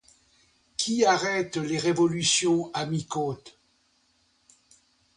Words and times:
Qui 0.77 1.05
arrête 1.05 1.57
les 1.57 1.77
révolutions 1.77 2.71
à 2.73 2.87
mi-côte? 2.87 3.55